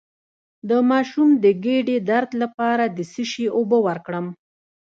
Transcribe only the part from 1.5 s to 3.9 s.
ګیډې درد لپاره د څه شي اوبه